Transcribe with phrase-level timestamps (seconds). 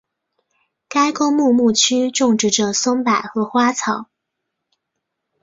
[0.87, 4.09] 该公墓墓区种植着松柏和花草。